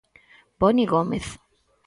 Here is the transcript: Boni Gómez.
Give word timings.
Boni 0.59 0.87
Gómez. 0.87 1.37